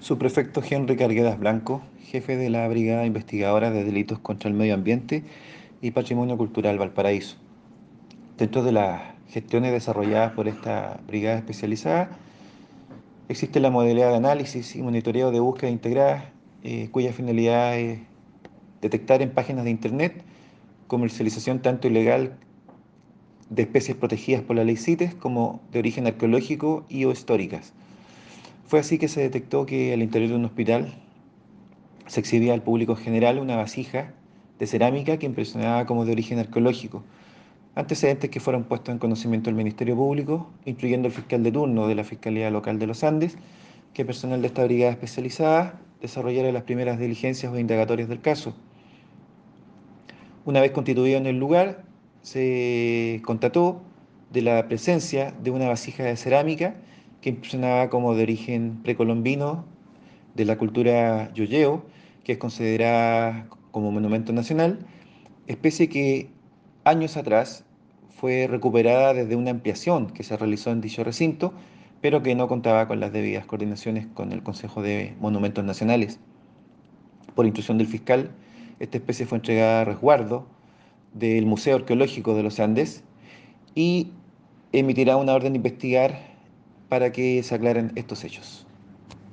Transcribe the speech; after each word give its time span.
Subprefecto 0.00 0.62
Henry 0.68 0.96
Carguedas 0.96 1.38
Blanco, 1.38 1.82
jefe 2.02 2.38
de 2.38 2.48
la 2.48 2.66
Brigada 2.68 3.04
Investigadora 3.04 3.70
de 3.70 3.84
Delitos 3.84 4.18
contra 4.18 4.48
el 4.48 4.56
Medio 4.56 4.72
Ambiente 4.72 5.24
y 5.82 5.90
Patrimonio 5.90 6.38
Cultural 6.38 6.78
Valparaíso. 6.78 7.36
Dentro 8.38 8.62
de 8.62 8.72
las 8.72 9.02
gestiones 9.28 9.72
desarrolladas 9.72 10.32
por 10.32 10.48
esta 10.48 10.98
brigada 11.06 11.36
especializada, 11.36 12.08
existe 13.28 13.60
la 13.60 13.68
modalidad 13.68 14.08
de 14.08 14.16
análisis 14.16 14.74
y 14.74 14.80
monitoreo 14.80 15.30
de 15.32 15.40
búsqueda 15.40 15.70
integrada, 15.70 16.32
eh, 16.62 16.88
cuya 16.90 17.12
finalidad 17.12 17.78
es 17.78 18.00
detectar 18.80 19.20
en 19.20 19.30
páginas 19.30 19.64
de 19.64 19.70
Internet 19.70 20.24
comercialización 20.86 21.60
tanto 21.60 21.88
ilegal 21.88 22.38
de 23.50 23.62
especies 23.62 23.98
protegidas 23.98 24.42
por 24.42 24.56
la 24.56 24.64
ley 24.64 24.76
CITES 24.76 25.14
como 25.14 25.60
de 25.72 25.78
origen 25.78 26.06
arqueológico 26.06 26.86
y 26.88 27.04
o 27.04 27.12
históricas. 27.12 27.74
Fue 28.70 28.78
así 28.78 28.98
que 28.98 29.08
se 29.08 29.20
detectó 29.20 29.66
que 29.66 29.92
al 29.92 30.00
interior 30.00 30.30
de 30.30 30.36
un 30.36 30.44
hospital 30.44 30.94
se 32.06 32.20
exhibía 32.20 32.54
al 32.54 32.62
público 32.62 32.94
general 32.94 33.40
una 33.40 33.56
vasija 33.56 34.14
de 34.60 34.66
cerámica 34.68 35.16
que 35.16 35.26
impresionaba 35.26 35.86
como 35.86 36.04
de 36.04 36.12
origen 36.12 36.38
arqueológico, 36.38 37.02
antecedentes 37.74 38.30
que 38.30 38.38
fueron 38.38 38.62
puestos 38.62 38.92
en 38.92 39.00
conocimiento 39.00 39.50
del 39.50 39.56
Ministerio 39.56 39.96
Público, 39.96 40.48
incluyendo 40.66 41.08
el 41.08 41.12
fiscal 41.12 41.42
de 41.42 41.50
turno 41.50 41.88
de 41.88 41.96
la 41.96 42.04
Fiscalía 42.04 42.48
Local 42.48 42.78
de 42.78 42.86
los 42.86 43.02
Andes, 43.02 43.36
que 43.92 44.04
personal 44.04 44.40
de 44.40 44.46
esta 44.46 44.62
brigada 44.62 44.92
especializada 44.92 45.80
desarrollara 46.00 46.52
las 46.52 46.62
primeras 46.62 47.00
diligencias 47.00 47.52
o 47.52 47.58
indagatorias 47.58 48.08
del 48.08 48.20
caso. 48.20 48.54
Una 50.44 50.60
vez 50.60 50.70
constituido 50.70 51.18
en 51.18 51.26
el 51.26 51.40
lugar, 51.40 51.82
se 52.22 53.20
constató 53.24 53.82
de 54.32 54.42
la 54.42 54.68
presencia 54.68 55.34
de 55.42 55.50
una 55.50 55.66
vasija 55.66 56.04
de 56.04 56.16
cerámica 56.16 56.76
que 57.20 57.30
impresionaba 57.30 57.90
como 57.90 58.14
de 58.14 58.22
origen 58.22 58.80
precolombino 58.82 59.64
de 60.34 60.44
la 60.44 60.56
cultura 60.56 61.32
yoyeo, 61.34 61.84
que 62.24 62.32
es 62.32 62.38
considerada 62.38 63.46
como 63.70 63.92
monumento 63.92 64.32
nacional, 64.32 64.78
especie 65.46 65.88
que 65.88 66.30
años 66.84 67.16
atrás 67.16 67.64
fue 68.08 68.46
recuperada 68.46 69.14
desde 69.14 69.36
una 69.36 69.50
ampliación 69.50 70.08
que 70.08 70.22
se 70.22 70.36
realizó 70.36 70.70
en 70.70 70.80
dicho 70.80 71.04
recinto, 71.04 71.52
pero 72.00 72.22
que 72.22 72.34
no 72.34 72.48
contaba 72.48 72.88
con 72.88 73.00
las 73.00 73.12
debidas 73.12 73.46
coordinaciones 73.46 74.06
con 74.14 74.32
el 74.32 74.42
Consejo 74.42 74.82
de 74.82 75.14
Monumentos 75.20 75.64
Nacionales. 75.64 76.18
Por 77.34 77.46
instrucción 77.46 77.78
del 77.78 77.86
fiscal, 77.86 78.30
esta 78.78 78.96
especie 78.98 79.26
fue 79.26 79.36
entregada 79.36 79.82
a 79.82 79.84
resguardo 79.84 80.46
del 81.14 81.44
Museo 81.46 81.76
Arqueológico 81.76 82.34
de 82.34 82.42
los 82.42 82.60
Andes 82.60 83.02
y 83.74 84.12
emitirá 84.72 85.16
una 85.16 85.34
orden 85.34 85.52
de 85.52 85.58
investigar 85.58 86.29
para 86.90 87.12
que 87.12 87.42
se 87.44 87.54
aclaren 87.54 87.92
estos 87.94 88.24
hechos. 88.24 88.69